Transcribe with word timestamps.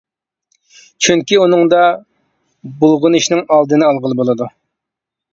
چۈنكى 1.07 1.37
ئۇنىڭدا 1.41 1.81
بۇلغىنىشنىڭ 2.83 3.43
ئالدىنى 3.57 3.87
ئالغىلى 3.89 4.17
بولىدۇ. 4.23 4.49